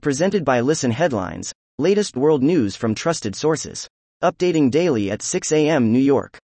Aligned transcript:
Presented 0.00 0.46
by 0.46 0.60
Listen 0.60 0.90
Headlines, 0.90 1.52
latest 1.78 2.16
world 2.16 2.42
news 2.42 2.74
from 2.74 2.94
trusted 2.94 3.36
sources. 3.36 3.86
Updating 4.22 4.70
daily 4.70 5.10
at 5.10 5.20
6 5.20 5.52
a.m. 5.52 5.92
New 5.92 5.98
York. 5.98 6.38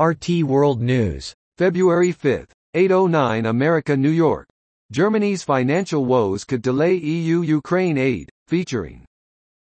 RT 0.00 0.42
World 0.44 0.80
News. 0.80 1.34
February 1.58 2.12
5, 2.12 2.46
809 2.72 3.44
America, 3.44 3.94
New 3.94 4.08
York. 4.08 4.46
Germany's 4.90 5.42
financial 5.42 6.06
woes 6.06 6.44
could 6.44 6.62
delay 6.62 6.94
EU 6.94 7.42
Ukraine 7.42 7.98
aid, 7.98 8.30
featuring. 8.46 9.04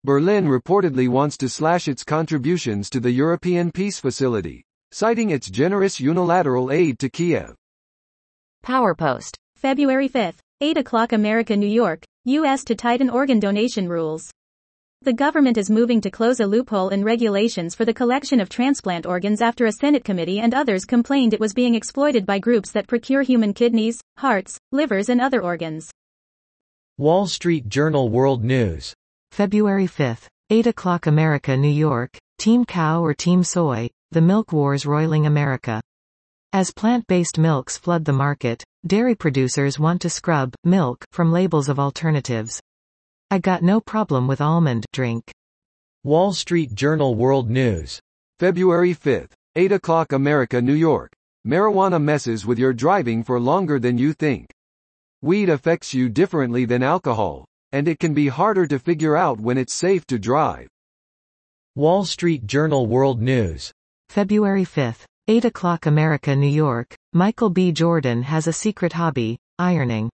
Berlin 0.04 0.48
reportedly 0.48 1.08
wants 1.08 1.38
to 1.38 1.48
slash 1.48 1.88
its 1.88 2.04
contributions 2.04 2.90
to 2.90 3.00
the 3.00 3.12
European 3.12 3.72
Peace 3.72 4.00
Facility, 4.00 4.64
citing 4.92 5.30
its 5.30 5.52
generous 5.52 6.00
unilateral 6.00 6.72
aid 6.72 6.98
to 6.98 7.10
Kiev. 7.10 7.54
PowerPost. 8.66 9.36
February 9.56 10.08
5, 10.08 10.40
8 10.62 10.78
o'clock 10.78 11.14
America, 11.14 11.56
New 11.56 11.68
York, 11.68 12.04
U.S. 12.26 12.64
to 12.64 12.76
tighten 12.76 13.10
organ 13.10 13.40
donation 13.40 13.90
rules. 13.90 14.32
The 15.02 15.12
government 15.12 15.58
is 15.58 15.70
moving 15.70 16.00
to 16.00 16.10
close 16.10 16.40
a 16.40 16.46
loophole 16.46 16.88
in 16.88 17.04
regulations 17.04 17.76
for 17.76 17.84
the 17.84 17.94
collection 17.94 18.40
of 18.40 18.48
transplant 18.48 19.06
organs 19.06 19.42
after 19.42 19.66
a 19.66 19.74
Senate 19.74 20.06
committee 20.06 20.40
and 20.40 20.54
others 20.54 20.86
complained 20.86 21.34
it 21.34 21.42
was 21.42 21.54
being 21.54 21.76
exploited 21.76 22.26
by 22.26 22.40
groups 22.40 22.72
that 22.72 22.88
procure 22.88 23.24
human 23.24 23.54
kidneys, 23.54 24.00
hearts, 24.18 24.58
livers 24.72 25.10
and 25.10 25.20
other 25.20 25.44
organs. 25.44 25.92
Wall 26.98 27.28
Street 27.28 27.68
Journal 27.68 28.08
World 28.08 28.46
News. 28.46 28.94
February 29.34 29.88
5, 29.88 30.30
8 30.50 30.68
o'clock 30.68 31.08
America, 31.08 31.58
New 31.58 31.68
York, 31.68 32.18
Team 32.38 32.64
Cow 32.64 33.04
or 33.04 33.14
Team 33.14 33.44
Soy, 33.44 33.90
the 34.12 34.22
milk 34.22 34.54
wars 34.54 34.86
roiling 34.86 35.26
America. 35.26 35.82
As 36.56 36.70
plant-based 36.70 37.40
milks 37.40 37.80
flood 37.80 38.06
the 38.06 38.14
market, 38.14 38.64
dairy 38.86 39.16
producers 39.16 39.80
want 39.80 40.00
to 40.04 40.10
scrub 40.10 40.54
milk 40.64 41.04
from 41.12 41.32
labels 41.32 41.68
of 41.68 41.80
alternatives. 41.80 42.62
I 43.32 43.40
got 43.40 43.64
no 43.64 43.82
problem 43.82 44.28
with 44.28 44.40
almond 44.40 44.86
drink. 44.94 45.32
Wall 46.04 46.32
Street 46.32 46.76
Journal 46.76 47.16
World 47.16 47.50
News. 47.50 48.00
February 48.38 48.94
5, 48.94 49.30
8 49.56 49.72
o'clock 49.72 50.12
America, 50.12 50.62
New 50.62 50.76
York. 50.76 51.12
Marijuana 51.44 52.00
messes 52.00 52.46
with 52.46 52.60
your 52.60 52.72
driving 52.72 53.24
for 53.24 53.40
longer 53.40 53.80
than 53.80 53.98
you 53.98 54.14
think. 54.14 54.46
Weed 55.24 55.50
affects 55.50 55.92
you 55.92 56.08
differently 56.08 56.66
than 56.66 56.84
alcohol, 56.84 57.46
and 57.72 57.88
it 57.88 57.98
can 57.98 58.14
be 58.14 58.28
harder 58.28 58.68
to 58.68 58.78
figure 58.78 59.18
out 59.18 59.40
when 59.40 59.58
it's 59.58 59.74
safe 59.74 60.06
to 60.06 60.20
drive. 60.20 60.68
Wall 61.74 62.06
Street 62.06 62.46
Journal 62.46 62.86
World 62.86 63.24
News. 63.24 63.72
February 64.10 64.66
5, 64.66 65.08
8 65.30 65.46
o'clock 65.46 65.86
America, 65.86 66.36
New 66.36 66.50
York. 66.50 66.98
Michael 67.14 67.50
B. 67.50 67.72
Jordan 67.72 68.24
has 68.24 68.46
a 68.46 68.52
secret 68.52 68.92
hobby, 68.92 69.38
ironing. 69.58 70.10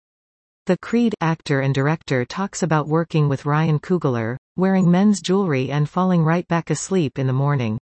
The 0.66 0.76
Creed 0.82 1.14
actor 1.22 1.60
and 1.60 1.74
director 1.74 2.26
talks 2.26 2.62
about 2.62 2.88
working 2.88 3.26
with 3.26 3.46
Ryan 3.46 3.78
Coogler, 3.78 4.36
wearing 4.56 4.90
men's 4.90 5.22
jewelry 5.22 5.70
and 5.70 5.88
falling 5.88 6.22
right 6.22 6.46
back 6.46 6.68
asleep 6.68 7.18
in 7.18 7.26
the 7.26 7.32
morning. 7.32 7.78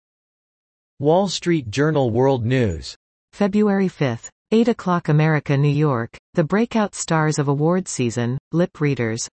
Wall 1.00 1.28
Street 1.28 1.70
Journal 1.70 2.10
World 2.10 2.44
News. 2.44 2.96
February 3.34 3.88
5, 3.88 4.28
8 4.52 4.68
o'clock 4.70 5.08
America, 5.08 5.56
New 5.56 5.70
York. 5.70 6.18
The 6.34 6.44
breakout 6.44 6.96
stars 6.96 7.38
of 7.38 7.48
award 7.48 7.88
season, 7.88 8.40
lip 8.52 8.82
readers. 8.82 9.30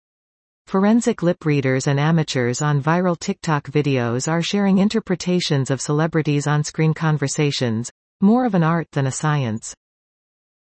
Forensic 0.68 1.22
lip 1.22 1.46
readers 1.46 1.86
and 1.86 2.00
amateurs 2.00 2.60
on 2.60 2.82
viral 2.82 3.18
TikTok 3.18 3.68
videos 3.68 4.28
are 4.28 4.42
sharing 4.42 4.80
interpretations 4.80 5.70
of 5.70 5.80
celebrities' 5.80 6.48
on-screen 6.48 6.96
conversations, 6.96 7.92
more 8.20 8.46
of 8.46 8.56
an 8.56 8.64
art 8.64 8.88
than 8.92 9.06
a 9.06 9.12
science. 9.12 9.76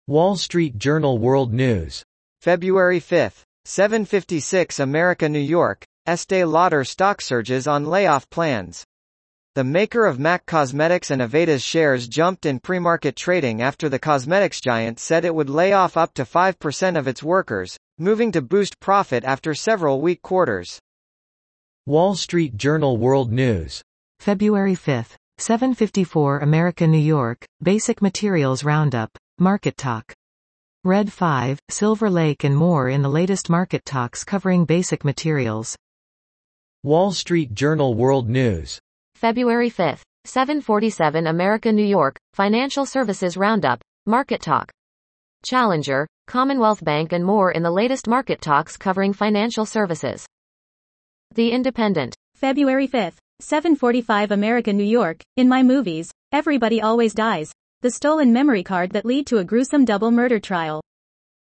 Wall 0.06 0.36
Street 0.36 0.78
Journal 0.78 1.18
World 1.18 1.52
News. 1.52 2.04
February 2.40 3.00
5, 3.00 3.44
756 3.64 4.78
America 4.78 5.28
New 5.28 5.40
York, 5.40 5.84
Estee 6.06 6.44
Lauder 6.44 6.84
stock 6.84 7.20
surges 7.20 7.66
on 7.66 7.84
layoff 7.84 8.30
plans. 8.30 8.84
The 9.56 9.64
maker 9.64 10.06
of 10.06 10.20
MAC 10.20 10.46
Cosmetics 10.46 11.10
and 11.10 11.20
Aveda's 11.20 11.60
shares 11.60 12.06
jumped 12.06 12.46
in 12.46 12.60
pre-market 12.60 13.16
trading 13.16 13.60
after 13.60 13.88
the 13.88 13.98
cosmetics 13.98 14.60
giant 14.60 15.00
said 15.00 15.24
it 15.24 15.34
would 15.34 15.50
lay 15.50 15.72
off 15.72 15.96
up 15.96 16.14
to 16.14 16.22
5% 16.22 16.96
of 16.96 17.08
its 17.08 17.20
workers, 17.20 17.76
moving 17.98 18.30
to 18.30 18.42
boost 18.42 18.78
profit 18.78 19.24
after 19.24 19.52
several 19.52 20.00
weak 20.00 20.22
quarters. 20.22 20.78
Wall 21.84 22.14
Street 22.14 22.56
Journal 22.56 22.96
World 22.96 23.32
News. 23.32 23.82
February 24.20 24.76
5, 24.76 25.16
754 25.38 26.38
America 26.38 26.86
New 26.86 26.98
York, 26.98 27.44
Basic 27.60 28.00
Materials 28.00 28.62
Roundup, 28.62 29.10
Market 29.40 29.76
Talk. 29.76 30.14
Red 30.84 31.12
5, 31.12 31.58
Silver 31.68 32.08
Lake 32.08 32.44
and 32.44 32.56
more 32.56 32.88
in 32.88 33.02
the 33.02 33.08
latest 33.08 33.50
market 33.50 33.84
talks 33.84 34.22
covering 34.22 34.64
basic 34.64 35.04
materials. 35.04 35.74
Wall 36.84 37.10
Street 37.10 37.52
Journal 37.52 37.94
World 37.94 38.28
News. 38.28 38.78
February 39.20 39.68
5, 39.68 40.02
747 40.24 41.26
America, 41.26 41.70
New 41.70 41.84
York, 41.84 42.16
Financial 42.32 42.86
Services 42.86 43.36
Roundup, 43.36 43.78
Market 44.06 44.40
Talk. 44.40 44.70
Challenger, 45.44 46.06
Commonwealth 46.26 46.82
Bank 46.82 47.12
and 47.12 47.22
more 47.22 47.52
in 47.52 47.62
the 47.62 47.70
latest 47.70 48.08
market 48.08 48.40
talks 48.40 48.78
covering 48.78 49.12
financial 49.12 49.66
services. 49.66 50.24
The 51.34 51.50
Independent. 51.50 52.14
February 52.34 52.86
5, 52.86 53.18
745 53.40 54.30
America, 54.30 54.72
New 54.72 54.84
York, 54.84 55.20
in 55.36 55.46
my 55.50 55.62
movies, 55.62 56.10
everybody 56.32 56.80
always 56.80 57.12
dies. 57.12 57.52
The 57.82 57.90
stolen 57.90 58.32
memory 58.32 58.62
card 58.62 58.90
that 58.92 59.04
lead 59.04 59.26
to 59.26 59.36
a 59.36 59.44
gruesome 59.44 59.84
double 59.84 60.10
murder 60.10 60.40
trial. 60.40 60.80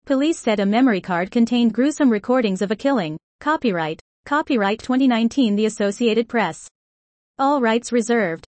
Police 0.04 0.38
said 0.38 0.60
a 0.60 0.66
memory 0.66 1.00
card 1.00 1.30
contained 1.30 1.72
gruesome 1.72 2.10
recordings 2.10 2.60
of 2.60 2.70
a 2.70 2.76
killing. 2.76 3.16
Copyright. 3.40 3.98
Copyright 4.26 4.80
2019 4.80 5.56
The 5.56 5.64
Associated 5.64 6.28
Press. 6.28 6.68
All 7.38 7.62
rights 7.62 7.92
reserved. 7.92 8.44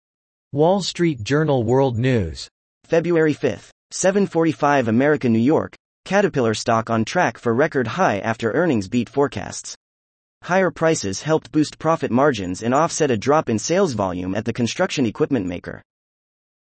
Wall 0.51 0.81
Street 0.81 1.23
Journal 1.23 1.63
World 1.63 1.97
News. 1.97 2.49
February 2.83 3.33
5, 3.33 3.71
745 3.91 4.89
America, 4.89 5.29
New 5.29 5.39
York. 5.39 5.73
Caterpillar 6.03 6.53
stock 6.53 6.89
on 6.89 7.05
track 7.05 7.37
for 7.37 7.53
record 7.53 7.87
high 7.87 8.19
after 8.19 8.51
earnings 8.51 8.89
beat 8.89 9.07
forecasts. 9.07 9.73
Higher 10.43 10.69
prices 10.69 11.21
helped 11.21 11.53
boost 11.53 11.79
profit 11.79 12.11
margins 12.11 12.61
and 12.61 12.73
offset 12.73 13.09
a 13.09 13.15
drop 13.15 13.49
in 13.49 13.57
sales 13.57 13.93
volume 13.93 14.35
at 14.35 14.43
the 14.43 14.51
construction 14.51 15.05
equipment 15.05 15.45
maker. 15.45 15.81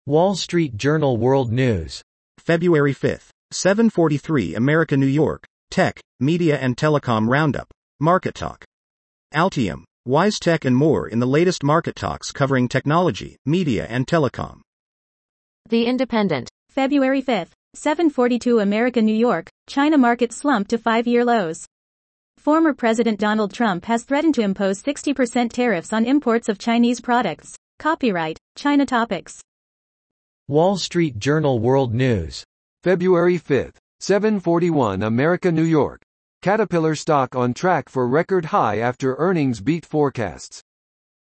Wall 0.06 0.36
Street 0.36 0.76
Journal 0.76 1.16
World 1.16 1.54
News. 1.54 2.02
February 2.38 2.92
5, 2.92 3.32
743 3.52 4.56
America, 4.56 4.98
New 4.98 5.06
York. 5.06 5.46
Tech, 5.72 6.02
Media 6.20 6.58
and 6.58 6.76
Telecom 6.76 7.30
Roundup. 7.30 7.72
Market 8.02 8.36
Talk. 8.36 8.66
Altium, 9.34 9.86
WiseTech 10.06 10.66
and 10.66 10.76
more 10.76 11.08
in 11.08 11.20
the 11.20 11.26
latest 11.26 11.64
market 11.64 11.96
talks 11.96 12.34
covering 12.34 12.68
technology, 12.68 13.38
media 13.46 13.88
and 13.90 14.06
telecom. 14.06 14.60
The 15.70 15.86
Independent. 15.86 16.50
February 16.70 17.22
5, 17.22 17.54
742 17.74 18.60
America, 18.60 19.02
New 19.02 19.16
York, 19.16 19.48
China 19.66 19.98
market 19.98 20.34
slumped 20.34 20.72
to 20.72 20.78
five-year 20.78 21.24
lows. 21.24 21.66
Former 22.38 22.74
President 22.74 23.18
Donald 23.18 23.54
Trump 23.54 23.86
has 23.86 24.04
threatened 24.04 24.36
to 24.36 24.42
impose 24.42 24.84
60% 24.84 25.54
tariffs 25.54 25.94
on 25.94 26.04
imports 26.04 26.50
of 26.50 26.60
Chinese 26.60 27.00
products. 27.00 27.56
Copyright, 27.80 28.38
China 28.58 28.86
Topics. 28.86 29.40
Wall 30.50 30.76
Street 30.76 31.18
Journal 31.18 31.60
World 31.60 31.94
News. 31.94 32.44
February 32.84 33.38
5, 33.38 33.72
741 34.02 35.02
America, 35.02 35.50
New 35.50 35.64
York. 35.64 36.02
Caterpillar 36.44 36.94
stock 36.96 37.38
on 37.38 37.54
track 37.54 37.88
for 37.88 38.06
record 38.06 38.44
high 38.44 38.80
after 38.80 39.16
earnings 39.16 39.62
beat 39.62 39.86
forecasts. 39.86 40.62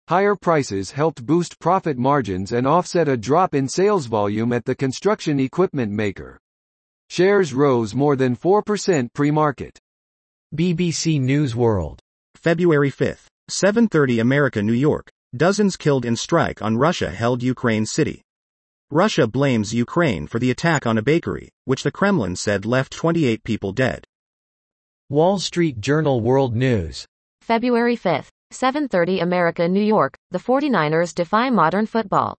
Higher 0.07 0.35
prices 0.35 0.91
helped 0.91 1.25
boost 1.25 1.59
profit 1.59 1.97
margins 1.97 2.51
and 2.51 2.67
offset 2.67 3.07
a 3.07 3.17
drop 3.17 3.55
in 3.55 3.67
sales 3.67 4.05
volume 4.05 4.53
at 4.53 4.63
the 4.65 4.75
construction 4.75 5.39
equipment 5.39 5.91
maker. 5.91 6.37
Shares 7.09 7.51
rose 7.51 7.95
more 7.95 8.15
than 8.15 8.35
4% 8.35 9.11
pre-market. 9.11 9.79
BBC 10.55 11.19
News 11.19 11.55
World. 11.55 11.99
February 12.35 12.91
5, 12.91 13.27
730 13.49 14.19
America, 14.19 14.61
New 14.61 14.71
York. 14.71 15.09
Dozens 15.35 15.77
killed 15.77 16.05
in 16.05 16.15
strike 16.15 16.61
on 16.61 16.77
Russia-held 16.77 17.41
Ukraine 17.41 17.87
city. 17.87 18.21
Russia 18.91 19.25
blames 19.25 19.73
Ukraine 19.73 20.27
for 20.27 20.37
the 20.37 20.51
attack 20.51 20.85
on 20.85 20.99
a 20.99 21.01
bakery, 21.01 21.49
which 21.65 21.81
the 21.81 21.91
Kremlin 21.91 22.35
said 22.35 22.67
left 22.67 22.93
28 22.93 23.43
people 23.43 23.73
dead. 23.73 24.05
Wall 25.09 25.39
Street 25.39 25.79
Journal 25.79 26.19
World 26.19 26.53
News. 26.53 27.05
February 27.39 27.95
5, 27.95 28.29
7:30 28.51 29.21
America, 29.21 29.65
New 29.65 29.81
York. 29.81 30.13
The 30.31 30.37
49ers 30.37 31.15
defy 31.15 31.49
modern 31.49 31.85
football. 31.85 32.35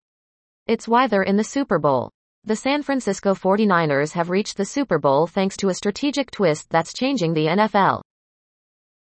It's 0.67 0.87
why 0.87 1.07
they're 1.07 1.23
in 1.23 1.39
the 1.39 1.45
Super 1.45 1.79
Bowl. 1.79 2.11
The 2.45 2.57
San 2.57 2.83
Francisco 2.83 3.33
49ers 3.33 4.13
have 4.13 4.29
reached 4.29 4.59
the 4.59 4.67
Super 4.67 4.99
Bowl 4.99 5.27
thanks 5.27 5.57
to 5.57 5.71
a 5.71 5.75
strategic 5.75 6.31
twist 6.31 6.69
that's 6.69 6.93
changing 6.93 7.33
the 7.33 7.47
NFL. 7.47 8.03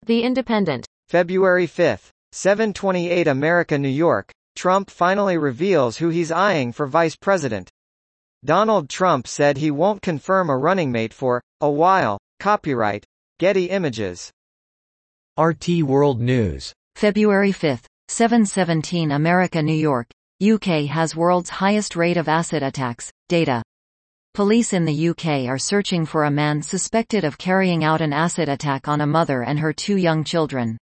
The 0.05 0.23
Independent. 0.25 0.85
February 1.09 1.67
5, 1.67 2.11
728 2.33 3.27
America, 3.27 3.79
New 3.79 3.89
York. 3.89 4.31
Trump 4.57 4.91
finally 4.91 5.39
reveals 5.39 5.97
who 5.97 6.11
he's 6.11 6.31
eyeing 6.31 6.71
for 6.71 6.87
vice 6.87 7.17
president. 7.17 7.71
Donald 8.45 8.91
Trump 8.91 9.27
said 9.27 9.57
he 9.57 9.71
won't 9.71 10.03
confirm 10.03 10.51
a 10.51 10.59
running 10.59 10.93
mate 10.93 11.15
for 11.15 11.41
a 11.63 11.71
while. 11.71 12.19
Copyright 12.41 13.07
Getty 13.41 13.65
Images. 13.65 14.31
RT 15.37 15.83
World 15.83 16.21
News. 16.21 16.73
February 16.95 17.51
5, 17.51 17.81
717 18.07 19.11
America 19.11 19.61
New 19.61 19.75
York, 19.75 20.07
UK 20.41 20.87
has 20.87 21.17
world's 21.17 21.51
highest 21.51 21.97
rate 21.97 22.17
of 22.17 22.29
acid 22.29 22.63
attacks, 22.63 23.11
data. 23.29 23.61
Police 24.35 24.73
in 24.73 24.85
the 24.85 25.09
UK 25.09 25.49
are 25.49 25.59
searching 25.59 26.07
for 26.07 26.27
a 26.27 26.31
man 26.31 26.63
suspected 26.63 27.25
of 27.25 27.37
carrying 27.37 27.83
out 27.83 28.01
an 28.01 28.13
acid 28.13 28.49
attack 28.49 28.87
on 28.87 29.01
a 29.01 29.07
mother 29.07 29.43
and 29.43 29.59
her 29.59 29.73
two 29.73 29.97
young 29.97 30.23
children. 30.23 30.79